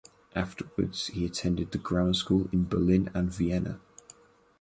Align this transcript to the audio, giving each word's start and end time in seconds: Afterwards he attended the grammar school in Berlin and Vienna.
Afterwards 0.33 1.09
he 1.13 1.25
attended 1.27 1.69
the 1.71 1.77
grammar 1.77 2.15
school 2.15 2.49
in 2.51 2.63
Berlin 2.67 3.11
and 3.13 3.31
Vienna. 3.31 3.79